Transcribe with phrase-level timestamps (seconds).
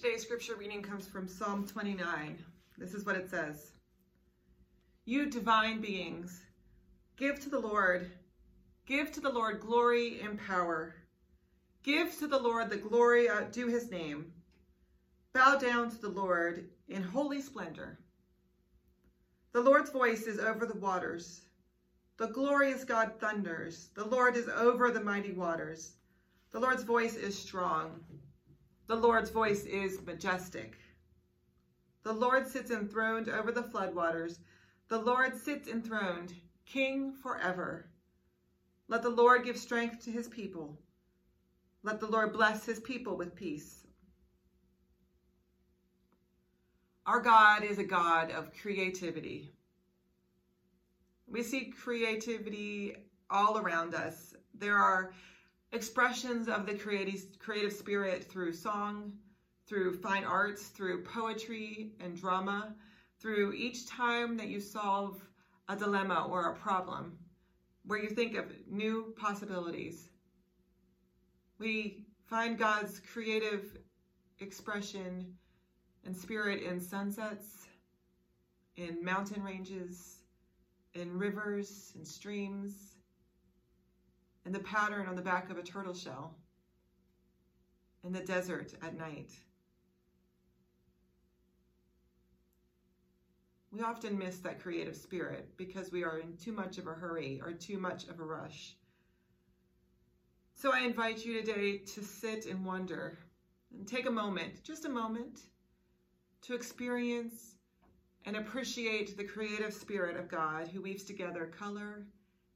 [0.00, 2.38] Today's scripture reading comes from Psalm 29.
[2.76, 3.72] This is what it says
[5.06, 6.40] You divine beings,
[7.16, 8.08] give to the Lord,
[8.86, 10.94] give to the Lord glory and power.
[11.82, 14.32] Give to the Lord the glory uh, due his name.
[15.32, 17.98] Bow down to the Lord in holy splendor.
[19.50, 21.40] The Lord's voice is over the waters.
[22.18, 23.88] The glorious God thunders.
[23.96, 25.96] The Lord is over the mighty waters.
[26.52, 27.98] The Lord's voice is strong.
[28.88, 30.78] The Lord's voice is majestic.
[32.04, 34.38] The Lord sits enthroned over the floodwaters.
[34.88, 36.32] The Lord sits enthroned,
[36.64, 37.90] king forever.
[38.88, 40.78] Let the Lord give strength to his people.
[41.82, 43.86] Let the Lord bless his people with peace.
[47.04, 49.52] Our God is a God of creativity.
[51.26, 52.96] We see creativity
[53.28, 54.34] all around us.
[54.54, 55.12] There are
[55.72, 59.12] expressions of the creative, creative spirit through song,
[59.66, 62.74] through fine arts, through poetry and drama,
[63.20, 65.22] through each time that you solve
[65.68, 67.18] a dilemma or a problem,
[67.84, 70.08] where you think of new possibilities.
[71.58, 73.76] We find God's creative
[74.40, 75.34] expression
[76.04, 77.66] and spirit in sunsets,
[78.76, 80.18] in mountain ranges,
[80.94, 82.94] in rivers and streams,
[84.48, 86.34] and the pattern on the back of a turtle shell
[88.02, 89.30] in the desert at night.
[93.70, 97.42] We often miss that creative spirit because we are in too much of a hurry
[97.44, 98.74] or too much of a rush.
[100.54, 103.18] So I invite you today to sit and wonder
[103.76, 105.40] and take a moment, just a moment,
[106.40, 107.56] to experience
[108.24, 112.06] and appreciate the creative spirit of God who weaves together color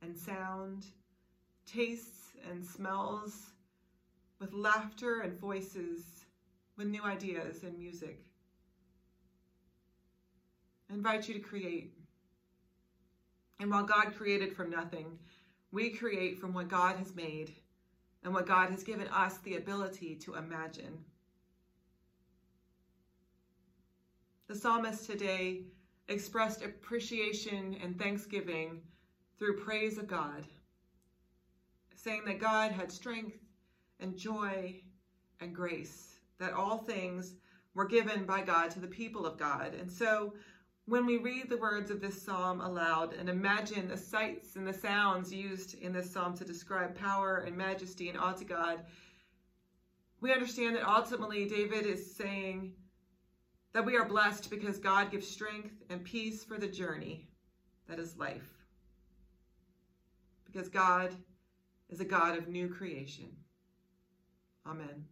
[0.01, 0.87] and sound
[1.67, 3.51] tastes and smells,
[4.41, 6.03] with laughter and voices,
[6.77, 8.19] with new ideas and music.
[10.91, 11.95] I invite you to create.
[13.61, 15.19] And while God created from nothing,
[15.71, 17.53] we create from what God has made
[18.25, 21.05] and what God has given us the ability to imagine.
[24.49, 25.63] The psalmist today
[26.09, 28.83] expressed appreciation and thanksgiving
[29.39, 30.45] through praise of God
[32.03, 33.39] saying that God had strength
[34.01, 34.81] and joy
[35.41, 37.35] and grace, that all things
[37.75, 39.75] were given by God to the people of God.
[39.75, 40.35] And so
[40.87, 44.73] when we read the words of this psalm aloud and imagine the sights and the
[44.73, 48.81] sounds used in this psalm to describe power and majesty and awe to God,
[50.21, 52.73] we understand that ultimately David is saying
[53.73, 57.29] that we are blessed because God gives strength and peace for the journey
[57.89, 58.51] that is life.
[60.45, 61.15] Because God
[61.93, 63.29] is a God of new creation.
[64.67, 65.05] Amen.